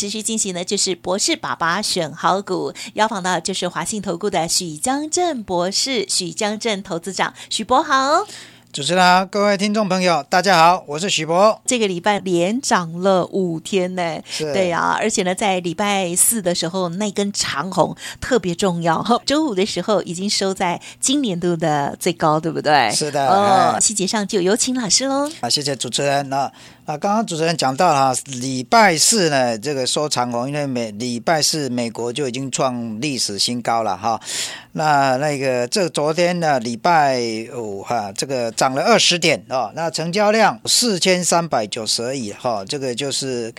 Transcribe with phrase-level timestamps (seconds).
[0.00, 8.26] 持续进行的就是博士爸爸选好股，邀访到就是华信投顾的许江正博士，许江正投资长，许博豪。
[8.72, 11.60] 主持人好，各位听众朋友，大家好，我是许博。
[11.66, 22.92] 这个礼拜连涨了五天呢，是对啊，而且呢，在礼拜四的时候那根长红特别重要， 周五的时候已经收在今年度的最高，对不对？
[22.92, 25.28] 是的哦，哎细节上就有请老师喽。
[25.40, 26.28] 啊，谢谢主持人。
[26.28, 26.42] 那
[26.84, 34.20] 啊，刚刚主持人讲到了哈，礼拜四呢，这个收长红，因为美礼拜四美国就已经创历史新高了哈。
[34.72, 37.20] 那那个这昨天呢，礼拜
[37.56, 39.72] 五哈，这个涨了二十点哦。
[39.74, 43.54] 那成交量四千三百九十而已哈，这个就是。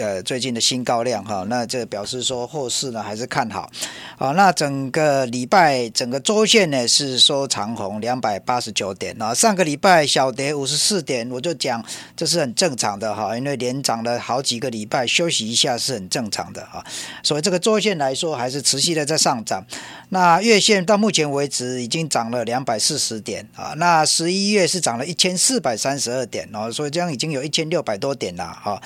[0.00, 3.70] 呃，最近的新高量哈，那这表示说后市呢还是看好，
[4.18, 11.82] 好，那整个礼拜整个周线呢是收长红两百八十九点啊，上个礼拜小跌五十四点，我就讲
[12.14, 16.84] 这是很正常的哈，因为连涨了好几个礼拜，休息一下是很正常的哈，
[17.22, 19.64] 所以这个周线来说还是持续的在上涨，
[20.10, 28.78] 那月线到目前为止已经涨了两百四十点啊，那十一月是涨了一千四百三十二点哦，所以这样已经有一千六百多点了哈，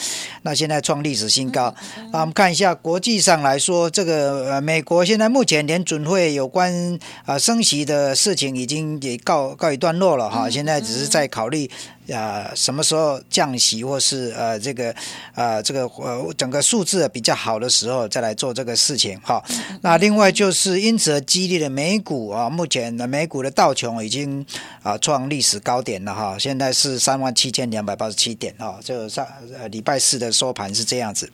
[0.42, 0.83] 那现在。
[0.84, 1.74] 创历史新高。
[2.12, 11.68] 那我们看一下国际上来说，这个呃，美国现在目前联准会有关啊升息的事情已经也告告一段落了哈，现在只是在考虑。
[12.12, 14.94] 啊，什么时候降息，或是呃这个
[15.34, 19.42] 呃这个呃整个数字比较好的时候，再来做这个事情哈。
[19.80, 24.44] 那另外就是因此而激励的美股啊，目前的美股的道琼已经
[24.83, 29.27] 啊创历史高点了哈，现在是三万七千两百八十七点哈，就上
[29.58, 31.30] 呃礼拜四的收盘是这样子。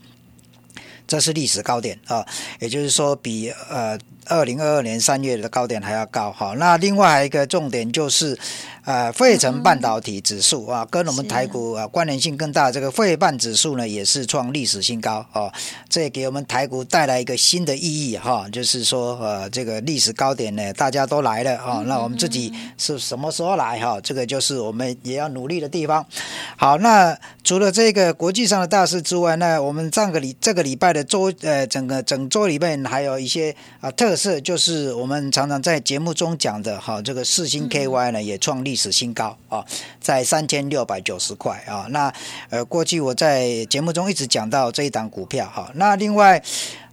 [1.09, 2.25] 这是历史高点啊，
[2.61, 6.55] 也就是说比呃二零二二年三月的高点还要高哈。
[6.57, 8.39] 那另外一个重点就是。
[8.91, 12.73] 呃，费城半导体指数啊，跟我们台股啊关联性更大。
[12.73, 15.49] 这个费半指数呢，也是创历史新高哦。
[15.89, 21.85] 这也给我们台股带来一个新的意义哈，就是说呃，这个历史高点呢，大家都来了哦。
[21.87, 24.01] 那我们自己是什么时候来哈？
[24.01, 26.05] 这个就是我们也要努力的地方。
[26.57, 39.65] 好，那除了这个国际上的大事之外，那我们上个礼这个礼拜的周呃整个整周里面还有一些啊特色，就是我们常常在节目中讲的哈，这个四星 KY 呢也创历史新高啊，
[40.01, 41.87] 在三千六百九十块啊。
[41.91, 42.13] 那
[42.49, 45.71] 呃，过去我在节目中一直讲到这一档股票哈。
[45.75, 46.43] 那另外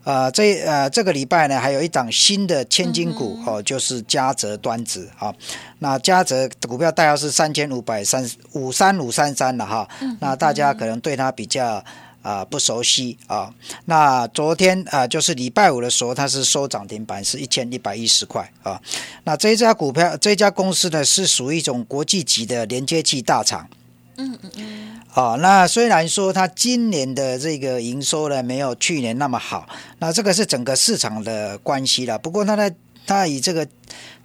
[0.03, 5.33] 呃，这呃这个礼拜呢，还有一档新的千金股哦，就是嘉泽端子啊。
[5.79, 9.87] 那嘉泽股票代号是三千五百三五三五三三了哈。
[10.19, 11.83] 那大家可能对它比较。
[12.27, 13.49] 啊，不熟悉啊。
[13.85, 18.81] 那昨天啊，就是礼拜五的时候，它是收涨停板，是一千一百一十块啊。
[19.23, 23.69] 那这家股票，这家公司呢，是属于一种国际级的连接器大厂。
[24.17, 25.01] 嗯嗯嗯。
[25.13, 32.19] 啊，那虽然说它今年的这个营收呢，没有去年那么好，那这个是整个市场的关系了。
[32.19, 33.65] 不过它的它以这个。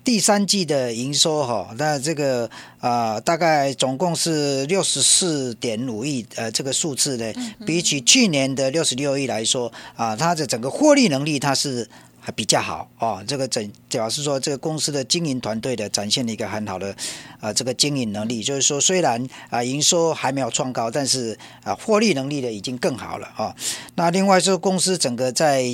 [0.04, 7.32] 第三季的营收哈，那这个啊，大概总共是六十四点五亿，呃，这个数字呢，
[7.66, 11.88] 比起去年的六十六亿来说啊，它的整个获利能力它是。
[12.24, 16.94] 还比较好哦，这个整表示说这个公司的经营团队的展现了一个很好的
[17.40, 23.52] 啊这个经营能力，就是说虽然啊营收还没有创高，但是啊获利能力呢已经更好了啊。
[23.96, 25.64] 那另外说公司整个在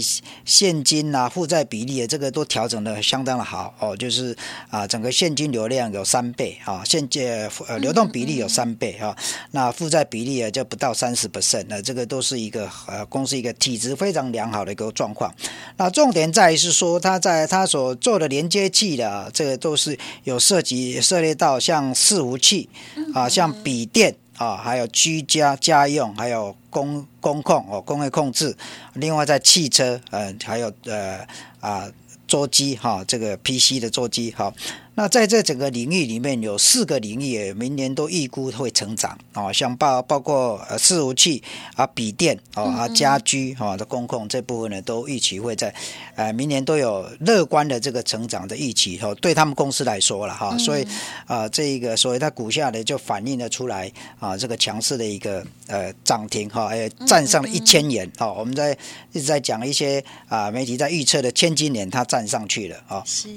[0.46, 4.34] 现金啊负债比例这个都调整的相当的好哦，就是
[4.70, 9.14] 啊整个现金流量有三倍啊，现借呃流动比例有三倍啊，
[9.50, 15.30] 那负债比例啊就不到三十 percent，那这个都是一个呃公司一个体质非常良好的一个状况。
[15.76, 16.32] 那重点。
[16.38, 22.68] 再是说，他在他所做的连接器的，这个都是有涉及涉猎到像伺服器
[23.12, 28.56] 啊，像笔电啊，还有居家家用，还有工工控哦，工业控制。
[28.94, 31.26] 另外在汽车，呃，还有呃
[31.58, 31.90] 啊
[32.28, 34.54] 座机哈，这个 PC 的座机哈。
[34.98, 41.40] 那在这整个领域里面有四个领域，明年都预估会成长啊，像包包括呃伺服器
[41.76, 45.72] 啊、笔电啊、啊家居啊的公控这部分呢，都预期会在
[46.16, 50.84] 呃明年都有乐观的这个成长的预期哦，对他们公司来说了哈，所以
[51.26, 58.76] 啊这一个所以它股价呢就反映了出来啊这个强势的一个呃涨停哈，也站上了一千元啊，我们在
[59.12, 63.00] 一直在讲一些啊媒体在预测的千金年它站上去了啊。
[63.06, 63.28] 是。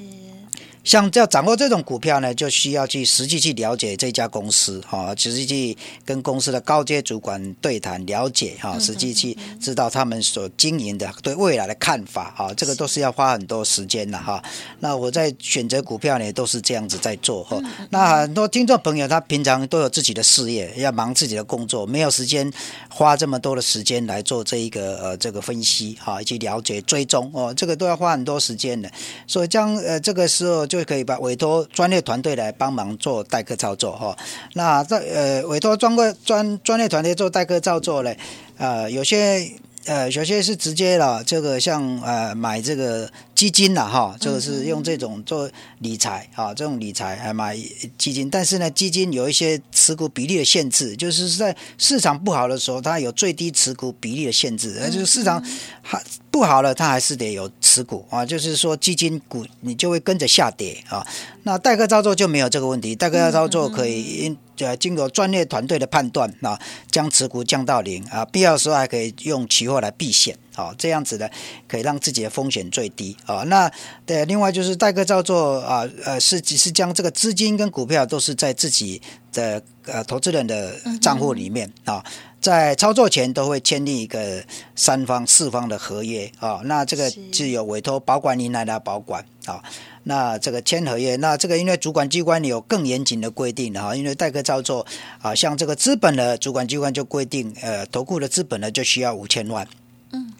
[0.84, 14.44] 像要掌握这种股票呢，就需要去实际去了解这家公司哈，实际去跟公司的高阶主管对谈了解哈，实际去知道他们所经营的对未来的看法哈，这个都是要花很多时间的哈。
[14.80, 17.62] 那我在选择股票呢，都是这样子在做哈。
[17.92, 22.52] 那很多听众朋友他平常都有自己的事业，要忙自己的工作，没有时间
[22.90, 28.92] 花这么多的时间来做这一个呃这个分析哈，以及了解追踪哦，这个都要花很多时间的。
[29.28, 30.66] 所以将呃这个时候。
[30.72, 34.18] 就可以把委托专业团队来帮忙做代客操作哈。
[34.54, 38.18] 那在呃委托专柜专专业团队做代客操作嘞，
[38.58, 39.52] 呃有些
[39.84, 43.12] 呃有些是直接了这个像呃买这个。
[43.42, 47.58] 基金了，哈，这个是用这种做理财啊，这种理财还买
[47.98, 55.44] 基金，但是呢，基金有一些持股比例的限制，就是在市场不好的时候，它有最低持股比例的限制，那就是市场
[55.82, 61.08] 还不好了，它还是得有持股啊，就是说基金股你就会跟着下跌啊。
[61.44, 66.60] 那代客操作就没有这个问题，代客操作可以呃经过专业团队的判断啊，
[66.90, 70.36] 将持股降到零啊，必要时候还可以用期货来避险。
[70.54, 71.30] 啊，这样子呢
[71.66, 73.42] 可以让自己的风险最低啊。
[73.44, 73.72] 那
[74.06, 82.04] 对，另外就是代客操作啊，呃，是只是将这个资金跟股票都是在自己的呃投资人的账户里面啊，
[82.42, 84.44] 在操作前都会签订一个
[84.76, 86.60] 三方四方的合约啊。
[86.66, 89.64] 那这个是有委托保管人来保管啊。
[90.04, 94.86] 那这个签合约，那这个因为主管机关有更严谨的规定啊，因为代客操作
[95.22, 99.68] 啊，像这个资本的主管机关就规定，呃，投顾的资本呢就需要五千万。
[100.14, 100.34] 嗯，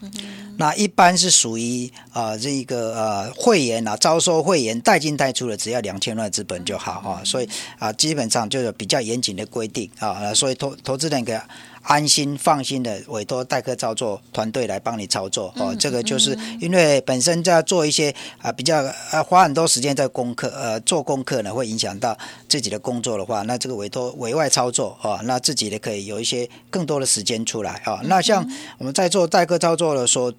[0.58, 7.48] 那一般是属于啊这个呃会员啊招收会员带进带出的，只要两千万资本就好啊，所以
[7.80, 11.40] 啊基本上就有比较严谨的规定啊，所以投投资人给。
[11.84, 18.78] 安心放心的委托代客操作团队来帮你操作哦，这个就是因为本身在做一些啊比较
[19.12, 22.18] 呃花很多时间在功课呃做功课呢，会影响到
[22.48, 28.00] 自己的工作的话，那这个委托委外操作哦，那自己的可以有一些更多的时间出来啊。
[28.04, 28.48] 那像
[28.78, 30.32] 我们在做代客操作的时候。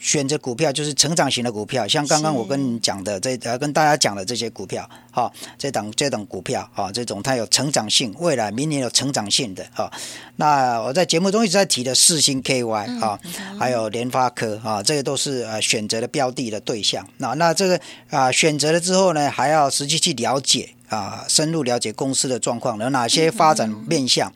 [0.00, 9.90] 选择股票就是成长型的股票，像刚刚我跟你讲的这呃跟大家讲的这些股票，哈，这档这档股票啊，这种它有成长性，未来明年有成长性的哈。
[10.36, 13.18] 那我在节目中一直在提的四星 KY 啊，
[13.58, 17.06] 还有联发科啊，这个都是呃选择的标的的对象。
[17.16, 17.80] 那那这个
[18.10, 24.32] 啊选择了之后呢，还要实际去了解啊，深入了解公司的状况，有哪些发展面向。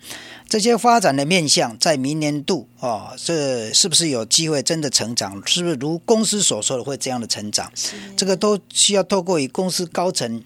[0.48, 5.40] 这些发展的面向，在明年度啊，这是不是有机会真的成长？
[5.46, 7.72] 是不是如公司所说的会这样的成长？
[8.16, 10.42] 这个都需要透过与公司高层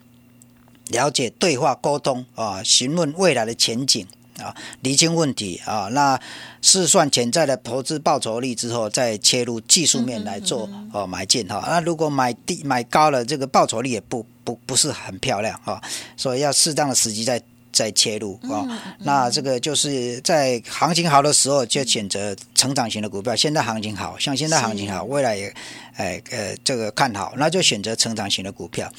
[0.91, 4.07] 了解、对话、沟通啊，询问未来的前景
[4.43, 6.21] 啊，厘清问题啊，那
[6.63, 11.65] 试算潜在的投资报酬率之后，再切入技术面来做哦买进哈。
[11.69, 15.83] 那如果买低买高了，这个报酬率也不不不是很漂亮啊，
[16.17, 17.41] 所以要适当的时机再。
[17.73, 18.65] 再切入啊，
[19.01, 23.37] 那这个就是在行情好的时候就选择成长型的股票。
[23.37, 25.55] 现在行情好像现在行情好，未来也
[25.97, 28.91] 哎呃这个看好，那就选择成长型的股票。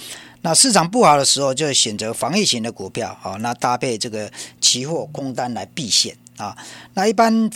[0.47, 6.55] 那市场不好的时候就选择防御型的股票好，那搭配这个期货空单来避险啊。
[6.93, 7.49] 那一般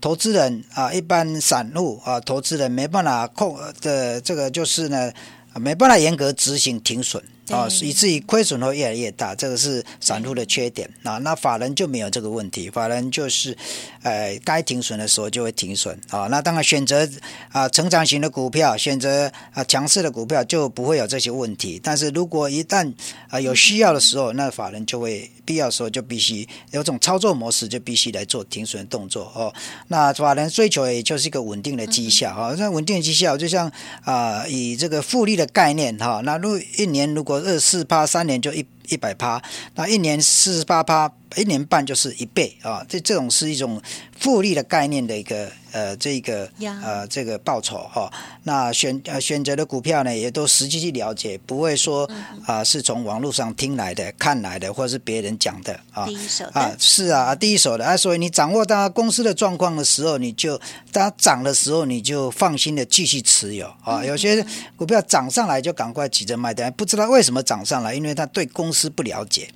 [0.00, 5.12] 投资人啊，一般散户啊，投资人没办法控的这个就是呢，
[5.54, 7.22] 没办法严格执行停损。
[7.50, 11.18] 啊，以至于亏损会越来越大，这个是散户的缺点啊。
[11.18, 13.56] 那法人就没有这个问题，法人就是，
[14.02, 16.26] 呃，该停损的时候就会停损啊。
[16.30, 17.08] 那当然选择
[17.50, 21.80] 啊成长型的股票，选择啊强势的股票就不会有这些问题。
[21.82, 22.92] 但是如果一旦
[23.28, 29.52] 啊有需要的时候，那法人就会必要时候就必须有种操作模式，就必须来做停损的动作哦。
[29.88, 32.54] 那法人追求也就是一个稳定的绩效啊。
[32.58, 33.70] 那稳定的绩效就像
[34.04, 39.42] 啊以这个复利的概念哈，那如一年如果二四趴三年就一一百趴，
[39.74, 42.84] 那一年四十八趴，一年半就是一倍啊！
[42.88, 43.80] 这这种是一种
[44.18, 45.50] 复利的概念的一个。
[45.78, 46.50] 呃，这个
[46.82, 48.10] 呃，这个报酬哈，
[48.42, 52.10] 那选呃选择的股票呢，也都实际去了解，不会说
[52.44, 56.04] 啊是从网络上听来的、看来的，或者是别人讲的啊。
[56.04, 60.58] 第一手啊，是啊，第一手的啊，所以你掌握到公司的状况的时候，你就
[60.90, 64.04] 当它涨的时候，你就放心的继续持有啊。
[64.04, 64.44] 有些
[64.74, 69.48] 股票涨上来就赶快急着卖掉，不知道为什么涨上来，因为他对公司不了解。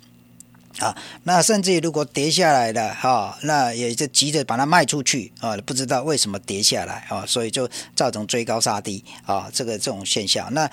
[0.79, 10.51] 啊，那甚至于如果跌下来了哈，那也就急着把它卖出去啊，不知道为什么跌下来啊，所以就造成追高杀低啊，这个这种现象。
[10.53, 10.69] 那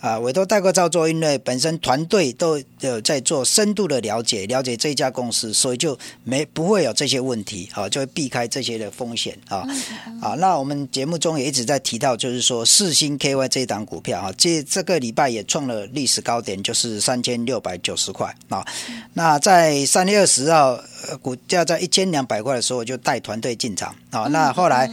[0.00, 9.66] 啊，委托代购操作，因为本身团队都有在做深度的了解，了解这家公司，所以就没不会有这些问题啊，就会避开这些的风险啊
[10.22, 10.34] 啊。
[10.38, 18.64] 那我们节目中也一直在提到，就是说四星 KY 这一档股票啊，这这个礼拜也创了历史高点，就是三千六百九十块啊。
[19.14, 20.78] 那在三月二十号，
[21.20, 24.28] 股价在一千两百块的时候，我就带团队进场啊。
[24.28, 24.88] 那后来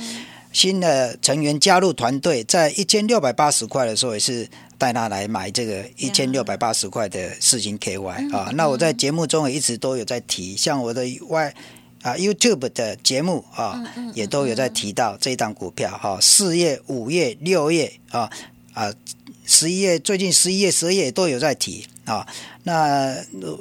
[0.51, 4.49] 新的成员加入团队，在一千六百八十块的时候也是。
[4.77, 11.53] 带他来买这个一千六百八十块的四星 KY 啊，那我在节目中也一直都有在提，像我的 Y
[12.01, 18.29] 啊 YouTube 的节目啊，也都有在提到这一档股票哈，四月、五月、六月啊
[18.73, 18.93] 啊，
[19.45, 22.27] 十一月最近十一月、十二月都有在提啊。
[22.63, 23.15] 那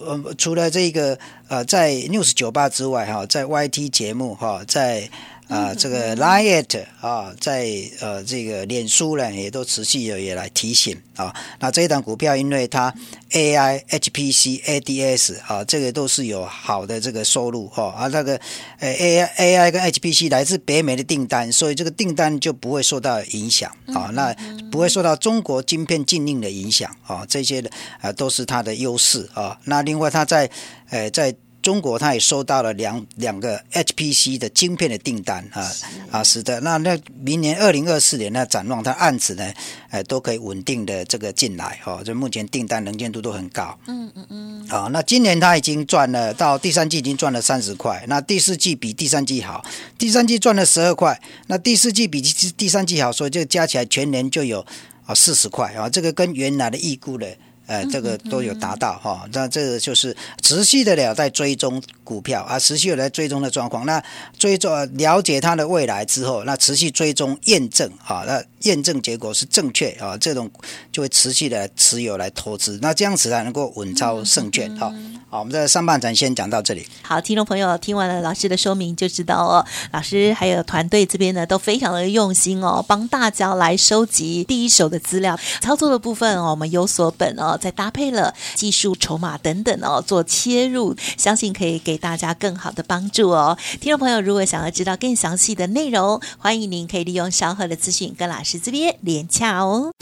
[0.06, 1.18] 呃除了这个
[1.48, 5.08] 呃在 News 酒吧之外哈，在 YT 节目哈，在。
[5.48, 7.68] 啊，这个 Liet 啊，在
[8.00, 11.34] 呃这个脸书呢，也都持续有也来提醒啊。
[11.60, 12.92] 那这一档股票，因为它
[13.32, 17.88] AI、HPC、ADS 啊，这个都是有好的这个收入哈。
[17.96, 18.40] 啊，那个
[18.78, 24.10] 呃 AI、AI 跟 HPC 来自北美的订单，所以这个订单就不会受到影响啊。
[24.14, 24.34] 那
[24.70, 27.24] 不会受到中国晶片禁令的影响啊。
[27.28, 27.70] 这些的
[28.00, 29.58] 啊都是它的优势啊。
[29.64, 30.50] 那另外，它在
[30.88, 31.34] 呃在。
[31.64, 35.72] 中国它也收到了两两个 HPC 的晶片的订单啊
[36.10, 39.50] 啊，是的，那那明年二零二四年呢，展望它案子呢，
[39.88, 43.78] 呃，都可以稳定的这个进来哈，就目前订单能见度都很高。
[43.86, 44.68] 嗯嗯嗯。
[44.68, 49.64] 啊，那今年它已经赚了，到第三季已经赚了三十块，那第四季比第三季好，
[49.96, 54.60] 第三季赚了十二块，那第四季比第第三季好，所以这个加起来全年就有
[55.06, 57.34] 啊四十块啊，这个跟原来的预估的。
[57.66, 63.86] 呃，这个都有达到哈，那这个就是持续的了在追踪股票啊，持续有在追踪的状况。
[63.86, 64.02] 那
[64.38, 70.50] 追踪了解它的未来之后，那持续追踪验证啊，那验证结果是正确啊，这种
[70.92, 74.92] 就会持续的持有来投资，那这样子才能够稳操胜券哈。
[75.30, 76.86] 好，我们在上半场先讲到这里。
[77.02, 85.38] 好，听众朋友听完了老师的说明，就知道哦，老师还有团队这边呢都非常的用心哦，帮大家来收集第一手的资料。
[85.60, 93.56] 操作的部分哦，我们有所本再搭配了技术、筹码等等哦，做切入，相信可以给大家更好的帮助哦。
[93.80, 99.92] 听众朋友，如果想要知道更详细的内容，欢迎您可以利用稍后的资讯跟老师这边连洽哦。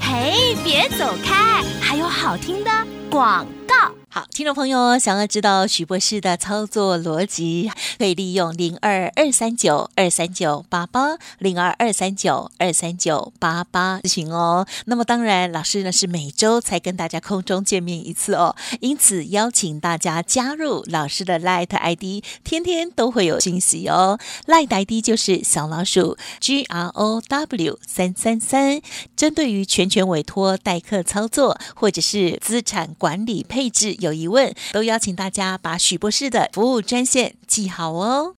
[0.00, 2.70] 嘿，别走开，还有好听的
[3.10, 4.03] 广告。
[4.14, 7.68] 好，听众朋友，想要知道许博士的操作逻辑，
[7.98, 14.64] 可以利用零二二三九二三九八八零二二三九二三九八八咨询哦。
[14.84, 24.20] 那么当然，老师呢是每周才跟大家空中见面一次哦，因此邀请大家加入老师的 Light ID，天天都会有惊喜哦。
[24.46, 28.80] Light ID 就是小老鼠 G R O W 三三三，
[29.16, 33.96] 针对于全权委托代客操作或者是资产管理配置。
[34.04, 38.34] 有疑问，都邀请大家把许博士的服务专线记好哦。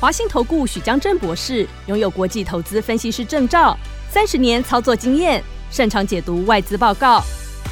[0.00, 3.78] 华信投顾许江正博士拥有国际投资分析师证照，
[4.10, 7.22] 三十年操作经验，擅长解读外资报告，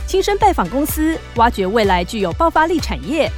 [0.06, 3.30] 亲身拜访公司，挖掘未来具有爆发力产业，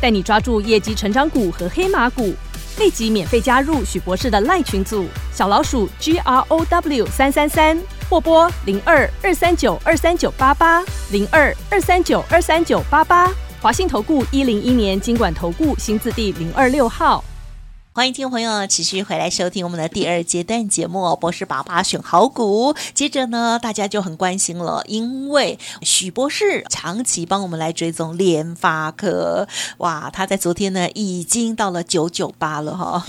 [0.00, 2.34] 带你抓住业绩成长股和黑马股。
[2.78, 7.78] 立即免费加入许博士的赖群组，小老鼠 G R O W 三三三。
[8.08, 13.30] 或拨零二二三九二三九八八零二二三九二三九八八，
[13.62, 17.22] 华信投顾一零一年经管投顾新字第零二六号。
[17.92, 22.74] 欢迎听众朋友持续回来收听我们的第二阶段节目，博士爸爸选好股。
[22.94, 33.04] 接着呢，大家就很关心了，因为许博士长期帮我们来追踪联发科，哇，他在昨天呢已经到了九九八了哈。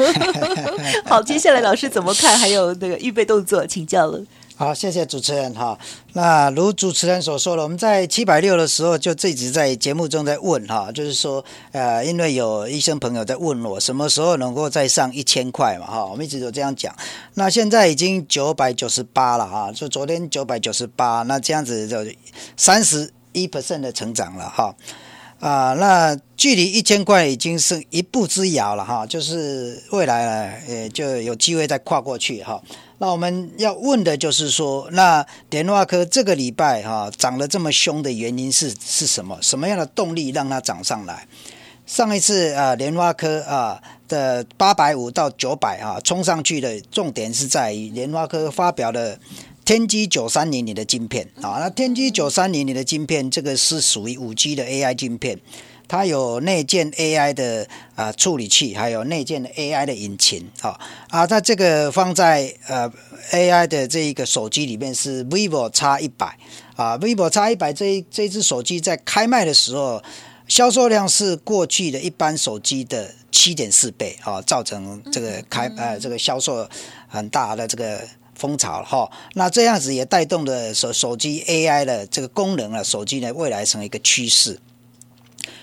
[1.08, 2.38] 好，接下来老师怎么看？
[2.38, 4.22] 还有那个预备动作，请教了。
[4.62, 5.76] 好，谢谢主持人哈。
[6.14, 16.96] 那如主持人所说的，我们在七百六的时候就一直在节目中在问哈，就是说，呃，因为有医生朋友在问我什么时候能够再上一千块嘛哈，我们一直都这样讲。
[17.34, 21.98] 那现在已经九百九十八了哈，就昨天九百九十八，那这样子就
[22.56, 24.76] 三十一 percent 的成长了哈。
[25.42, 32.62] 啊，那距离一千块已经是一步之遥了哈，就是未来呢，呃，就有机会再跨过去哈。
[33.00, 39.36] 那我们要问的就是说，那联发科这个礼拜哈涨得这么凶的原因是是什么？
[39.42, 41.28] 什么样的动力让它涨上来？
[41.88, 49.18] 上一次啊，联发科啊的八百五到九百啊冲上去的重点是在于联发科发表的
[49.72, 55.40] 天玑九三零零的晶片啊，那天玑九三零零的晶片这个是属于五 G 的 AI 晶片。
[55.88, 62.92] 它有内建 AI 的啊处理器，还有内建的 AI 的引擎，啊啊，它这个放在呃
[63.32, 66.38] AI 的这一个手机里面是 vivo X 一百
[66.76, 70.04] 啊，vivo X 一百这一这只手机在开卖的时候，
[70.50, 76.68] 销售量是过去的一般手机的七点四倍啊，造成这个开呃这个销售
[77.08, 78.02] 很大的这个
[78.42, 79.08] 风潮哈。
[79.36, 84.58] 那这样子也带动了手手机 AI 的这个功能啊，手机呢未来成为一个趋势。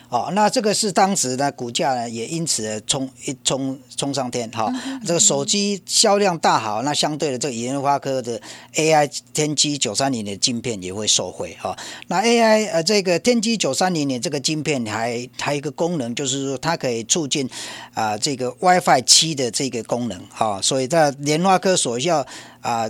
[0.09, 4.73] 哦，那这个是当时呢，股价呢也因此冲一冲冲上天哈。
[5.05, 8.41] 这个手机销量大好，那相对的这个研发科的
[8.75, 11.77] AI 天玑九三零的晶片也会受惠哈。
[12.07, 17.49] 那 AI 呃这个天玑九三零的这个晶片还还有一个功能，就是说它可以促进
[17.93, 20.59] 啊这个 WiFi 七的这个功能哈。
[20.63, 22.27] 所以在联发科所要
[22.61, 22.89] 啊。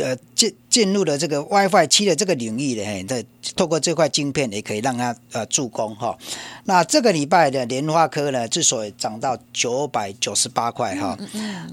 [0.00, 3.22] 呃，进进入了这个 WiFi 七的这个领域的，的
[3.54, 6.16] 透过这块晶片也可以让它呃助攻哈。
[6.64, 11.18] 那这个礼拜的莲花科呢，之所以涨到九百九十八块哈，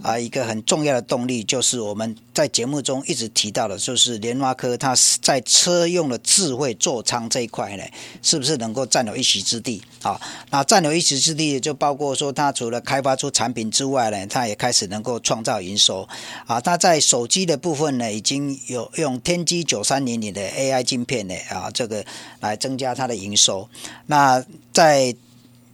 [0.03, 7.83] 啊，一个很重要的动力就是我们在节目中一直提到的，就是莲花科它在车用的智慧座舱这一块呢，
[8.21, 10.21] 是不是能够占有一席之地啊？
[10.51, 16.07] 那占有一席之地，就包括说它除了开发出产品之外呢，它也开始能够创造营收
[16.45, 16.59] 啊。
[16.61, 18.09] 它在手机的部分呢。
[18.19, 22.03] 已经有用天玑九三零零的 AI 镜片呢啊，这个
[22.39, 23.69] 来增加它的营收。
[24.07, 25.15] 那在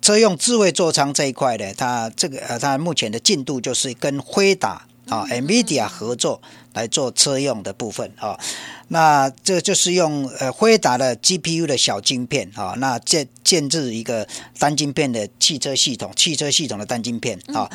[0.01, 6.41] 车用智慧座舱这一块呢，它这个呃，它目前的进度就是跟辉达啊、NVIDIA 合作
[6.74, 8.39] 来做车用的部分啊。
[8.88, 14.27] 那这就是用呃辉达的 GPU 的小晶片啊，那建建制一个
[14.59, 17.69] 单晶片的汽车系统，汽车系统的单晶片啊。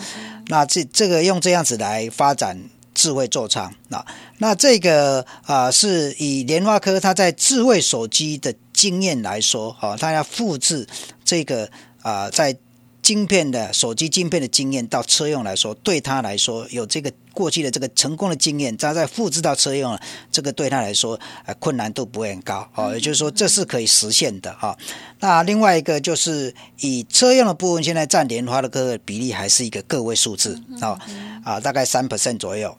[0.49, 2.59] 那这这个用这样子来发展。
[2.93, 4.05] 智慧座舱，啊
[4.39, 10.87] 那这个啊，是以联发科它在智慧手机的经验来说，哈，它要复制
[11.25, 11.71] 这个
[12.03, 12.55] 啊，在
[13.03, 19.99] 晶片的手机晶片的经验到车用来说，对他来说有这个过去的这个成功的经验，他再复制到车用，
[20.31, 24.77] 这个对他来说呃困难度不会很高，哦，也就是说这是可以实现的哈。
[25.21, 30.99] 那另外一个就是以车用的部分，现在占莲花的个比例还是一个个位数字哦
[31.45, 32.77] 啊，大概三 percent 左右。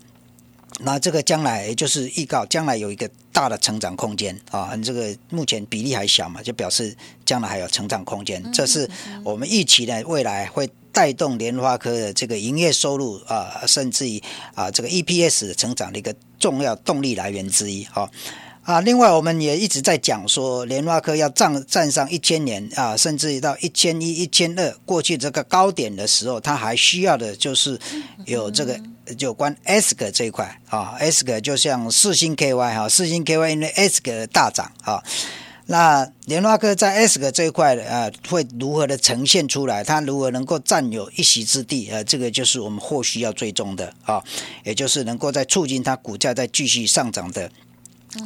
[0.80, 4.76] 那这个将来就是预告，将来有一个大的成长空间啊！
[4.78, 8.44] 这个目前比例还小嘛，就表示将来还有成长空间。
[8.52, 8.90] 这是
[9.24, 14.22] 我们预期呢，未来会带动联发科的这个营业收入啊，甚至于
[14.56, 18.10] 啊这个 EPS 的成长的一个重要动力来源之一啊。
[18.64, 27.80] 啊，另外我们也一直在讲说，联发科要站站上一千年啊，甚至于到一千一、一千二过去这个高点的时候，它还需要的就是
[28.26, 28.80] 有这个
[29.20, 35.04] 有关 S 哥这一块啊，S 哥就像四星 KY 哈，四星 KY 因为 S 格大涨啊，
[35.68, 39.84] 那联发科在 S 哥这一块啊，会如何的呈现出来？
[39.84, 41.90] 它如何能够占有一席之地？
[41.92, 44.22] 呃，这个就是我们后续要追踪的啊，
[44.64, 47.50] 也就是能够在促进它股价再继续上涨的。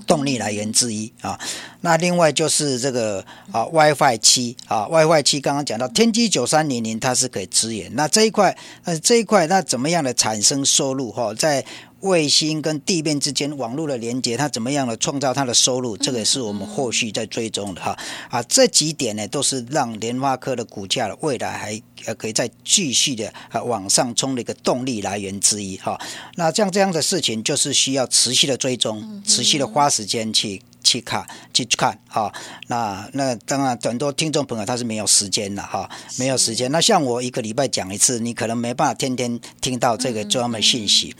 [0.07, 1.39] 动力来源之一啊，
[1.81, 11.65] 那另外就是这个啊 WiFi 七啊 WiFi 七刚刚讲到天玑九三零零它是可以支援，那这一块呃这一块那怎么样的产生收入哈在。
[12.05, 15.97] 卫星跟地面之间网络的连接，它怎么样的创造它的收入？
[15.97, 17.97] 这个也是我们后续在追踪的哈
[18.29, 25.99] 啊，这几点呢都是让联发科的股价的未来还呃可以再继续的啊往上冲的一个动力来源之一哈。
[26.35, 32.31] 那像这样的事情，就是需要持续的追踪，持续的花时间去去看去看哈。
[32.67, 36.71] 那那当然很多听众朋友他是没有时间的哈，没有时间。
[36.71, 41.15] 那像我一个礼拜讲一次，你可能没办法天天听到这个专门信息。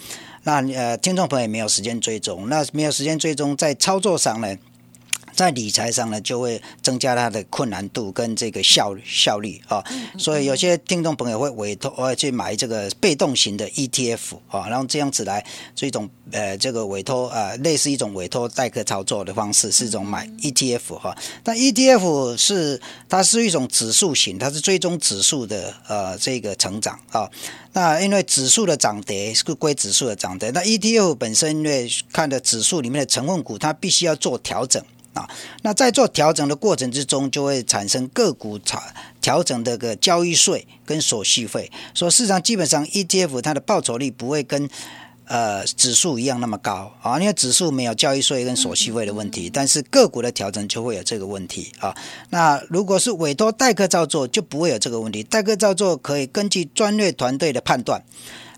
[0.45, 4.55] 那呃，听众朋友也没有时间追踪，那没有时间追踪，在操作上呢？
[5.35, 9.83] 在理财上呢，就会增加它的困难度跟这个效效率啊，
[10.17, 15.45] 所以有些听众朋友会委托呃去买这个被动型的 ETF 啊，然后这样子来
[15.75, 21.15] 这种呃这个委托呃类似一种委托代客操作的方式，是一种买 ETF 哈。
[21.43, 27.29] 但 ETF 是它是一种指数型，它是追踪指数的呃这个成长啊。
[27.73, 34.81] 那因为指数的涨跌是归指数的涨跌，那 ETF 本身因为看的指数里面的成分股，它必须要做调整。
[35.15, 35.28] 啊，
[35.63, 38.82] 那在做调整的过程之中，就会产生个股调
[39.21, 41.71] 调整的个交易税跟手续费。
[41.93, 44.69] 所以市场基本上 ETF 它的报酬率不会跟
[45.28, 51.95] 呃指数一样那么高啊，因为指数没有交易税跟手续费的问题，但是个股的调整就会有这个问题啊。
[52.30, 55.23] 那如果是委托代客照做，就不会有这个问题。
[55.23, 58.04] 代客照做可以根据专业团队的判断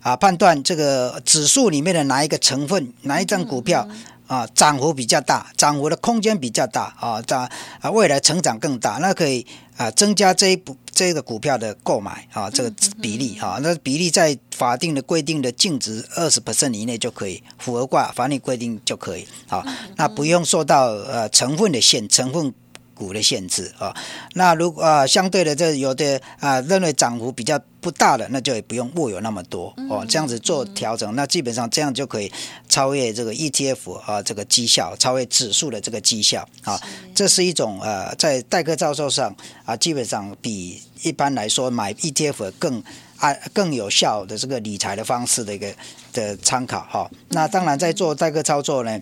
[0.01, 3.87] 啊，判断这个指数里面的哪一个成分，哪一张股票。
[4.27, 7.49] 啊，涨幅比较大，涨幅的空间比较大啊，涨
[7.81, 9.45] 啊，未来成长更大，那可以
[9.77, 22.53] 啊增加这一部这个股票的购买啊，这个比例啊，那比例在法定的规定的净值二十 percent 以内就可以，符合挂法律规定就可以啊，那不用受到呃成分的限成分。
[22.97, 23.95] 股的限制啊，
[24.33, 32.31] 那如果啊相对的这有的啊认为涨幅比较不大的，那就也不用握有那么多哦，这样子做调整，那基本上这样就可以
[32.67, 36.81] 超越这个 ETF 啊这个绩效，超越指数的这个绩效啊，
[37.13, 39.33] 这是一种呃在代客造售上
[39.63, 42.83] 啊，基本上比一般来说买 ETF 更
[43.17, 45.71] 啊更有效的这个理财的方式的一个
[46.11, 47.09] 的参考哈。
[47.29, 48.99] 那当然在做代客操作呢。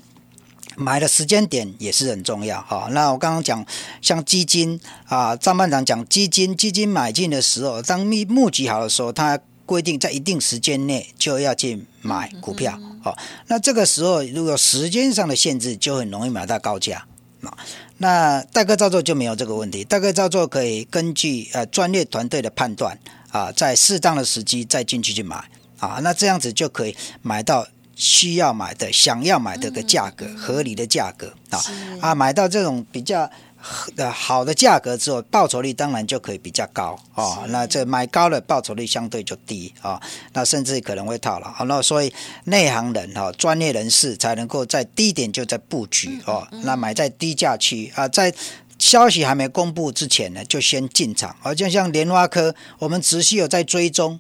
[0.78, 2.88] 买的时间点也是很重要哈。
[2.92, 3.66] 那我刚刚讲，
[4.02, 13.18] 像基金啊，张班长讲基金，基金买进的时候，当募募集好的时候，它规定在一定时间内就要去买股票哦。
[13.48, 17.06] 那这个时候如果时间上的限制，就很容易买到高价
[17.42, 17.58] 啊。
[17.98, 26.00] 那代客操作就没有这个问题，代客操作可以根据呃专业团队的判断啊，在适当的时机再进去去买啊。
[26.04, 27.66] 那这样子就可以买到。
[27.96, 31.60] 需要买的、想要买的个价格，合理的价格啊
[32.02, 33.30] 啊，买到这种比较
[33.96, 37.46] 的好的价格之后，报酬率当然就可以比较高哦。
[37.48, 40.00] 那这买高了，报酬率相对就低啊。
[40.34, 41.66] 那甚至可能会套牢。
[41.66, 46.48] 那所以内行人哈，专业人士才能够在低点就在布局哦。
[46.64, 48.32] 那买在低价区啊，在
[48.78, 51.34] 消息还没公布之前呢，就先进场。
[51.42, 54.20] 而就像莲花科，我们持续有在追踪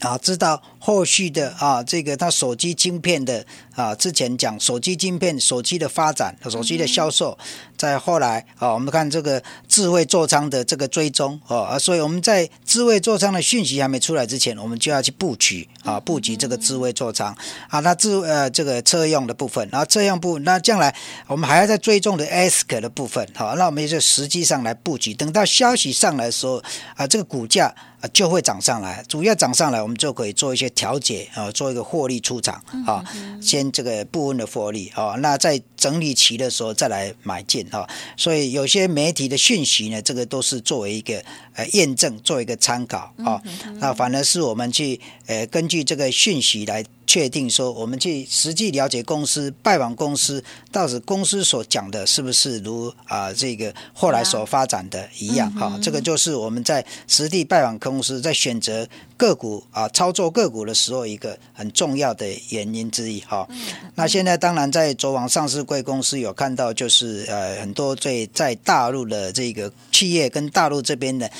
[0.00, 0.62] 啊，知道。
[0.78, 7.36] 后续的啊，这个它手机晶片的啊，之前讲手机晶片、手机的发展、手机的销售，
[7.76, 17.36] 在后来啊，我们看这个智慧座舱的这个追踪哦，啊，所以我们在智慧座舱的讯息还没出来之前，我们就要去布局啊，布局这个智慧座舱
[17.68, 20.94] 啊，那智呃这个车用的部分，然后这样部那将来
[21.26, 26.62] 我们还要在追踪的 ASK 的部分，好，那我们就实际上来布局，等到消息上来的时候
[26.94, 30.67] 啊，这个股价啊就会涨上来，主要涨上来，我们就可以做一些。
[30.70, 33.04] 调节啊，做一个获利出场啊，
[33.40, 41.24] 先这个部分的获利啊，那在整理期的时候再来买进啊，所以有些媒体的讯息呢，这个都是作为一个
[41.58, 43.42] 呃验证，做一个参考啊，
[43.80, 46.82] 那反而是我们去呃根据这个讯息来。
[47.08, 55.50] 确定说，我们去实际了解公司、拜访公司，到底公司所讲的是不是如啊这个后来所发展的一样？
[55.54, 63.20] 哈，这个就是我们在实地拜访公司，在选择个股啊操作个股的时候一个很重要的原因之一。
[63.20, 63.48] 哈，
[63.94, 71.30] 那现在当然在昨晚上市贵公司有看到，就是呃很多最在大陆的这个企业跟大陆这边的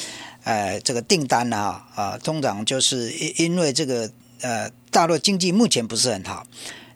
[0.44, 4.10] 呃这个订单啊啊，通常就是因因为这个。
[4.40, 6.46] 呃，大陆经济目前不是很好，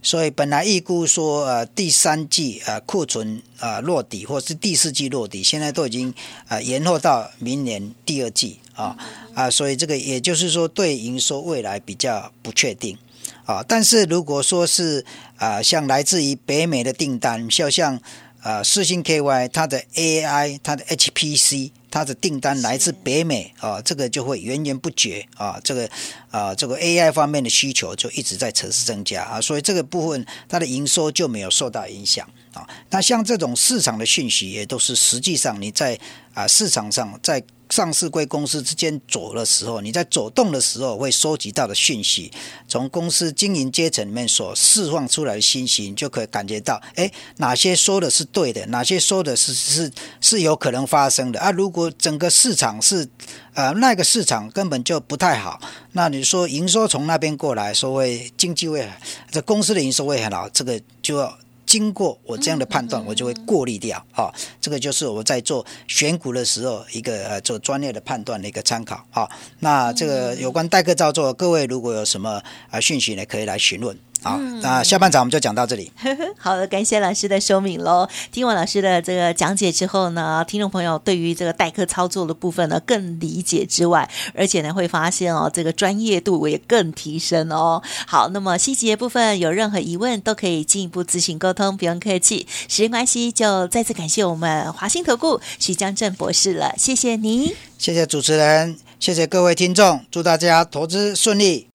[0.00, 6.14] 所以本来预估说呃第三季呃库存啊落底，或是第四季落底，现在都已经
[6.46, 8.96] 呃延后到明年第二季啊
[9.34, 12.96] 啊，所以这个也就是说对营收未来比较不确定
[13.44, 13.60] 啊。
[13.66, 15.04] 但是如果说是
[15.36, 18.00] 啊像来自于北美的订单，就像
[18.42, 21.70] 啊四星 KY 它的 AI 它的 HPC。
[21.92, 25.86] 它的订单来自北美啊，这个就会源源不绝啊，这个
[26.30, 32.66] 啊，这个 AI 方面的需求就一直在持续增加啊，所以这个部分它的营收就没有受到影响啊。
[32.88, 36.00] 那像这种市场的讯息，也都是实际上你在
[36.32, 37.44] 啊市场上在。
[37.72, 42.30] 上市贵公司之间走的时候，你在走动的时候会收集到的讯息，
[42.68, 51.50] 从公司经营阶层里面所释放出来的信息，你就可以感觉到，哎，哪些说的是对的，哪些说的是是是有可能发生的啊？
[51.50, 53.08] 如果整个市场是，
[53.54, 55.58] 呃，那个市场根本就不太好，
[55.92, 58.86] 那你说营收从那边过来，说会经济会，
[59.30, 61.38] 这公司的营收会很好，这个就要。
[61.72, 64.28] 经过我这样的判断，我就会过滤掉啊，
[64.60, 69.26] 这个就是我在做选股的时候一个呃做专业的判断的一个参考啊。
[69.60, 73.96] 那这个有关代客操作，各位如果有什么啊讯息呢，可以来询问。
[74.22, 75.90] 好，那下半场我们就讲到这里。
[76.38, 78.08] 好的，感谢老师的说明喽。
[78.30, 87.82] 听完老师的这个讲解之后呢，听众朋友对于这个代课操作的部分呢更理解之外，而且呢会发现哦，这个专业度也更提升哦。
[88.06, 92.46] 好，那么细节部分有任何疑问都可以进一步咨询沟通，不用客气。
[92.68, 101.66] 时间关系，就再次感谢我们华兴投顾徐江正博士了，谢谢你，谢谢主持人，谢谢各位听众，祝大家投资顺利。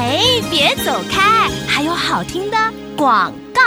[0.00, 0.18] 哎，
[0.50, 1.50] 别走开！
[1.68, 2.56] 还有好听的
[2.96, 3.60] 广告。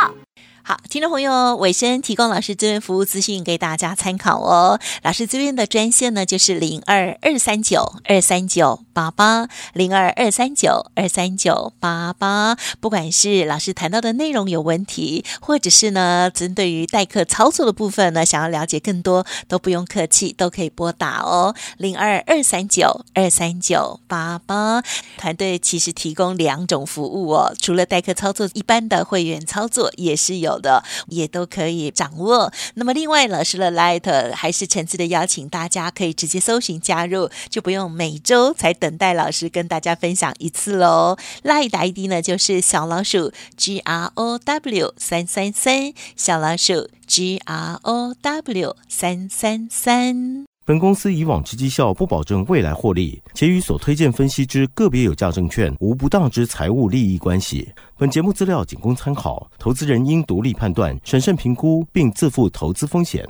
[0.64, 4.80] 好，听众朋友，尾声提供老师资源服务资讯给大家参考哦。
[5.04, 8.84] 老师这边的专线呢，就是零二二三九二三九。
[8.94, 12.58] 八八零二二三九二三九八八。
[12.80, 24.84] 不管是老师谈到的内容有问题，或者是呢，针对于代课操作的部分呢，想要了解更多，都不用客气，都可以拨打哦，零二二三九二三九八八。
[25.18, 32.52] 团队其实提供两种服务哦，除了代课操作，一般的会员操作也是有的，也都可以掌握。
[32.76, 41.16] 那么另外，老师的 Light 还是诚挚的邀请大家可以直接搜寻加入，就不用每周才等待老师跟大家分享一次喽。
[41.44, 50.44] Light 的 ID 呢就是小老鼠 G R O W 三三三，小老鼠 G R O W 三三三。
[50.66, 57.72] 本公司以往之绩效不保证未来获利，且与所推荐分析之个别有价证券无不当之财务利益关系。
[57.98, 63.26] 本节目资料仅供参考，投资人应独立判断、审慎评估，并自负投资风险。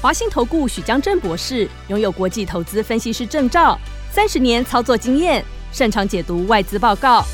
[0.00, 3.76] 华信投顾许江正博士拥有国际投资分析师证照，
[4.12, 7.24] 三十年操作经验，擅长解读外资报告，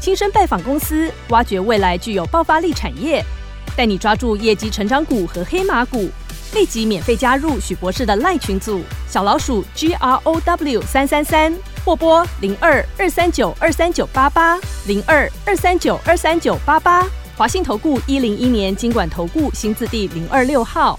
[0.00, 3.24] 亲身拜访公司，挖掘未来具有爆发力产业，
[3.76, 6.08] 带你抓住业绩成长股和黑马股。
[6.54, 11.54] 立即免费加入许博士的赖群组，小老鼠 G R O W 三三三，
[11.84, 17.06] 或拨零二二三九二三九八八零二二三九二三九八八。
[17.36, 20.98] 华信投顾一零一年经管投顾新字第零二六号。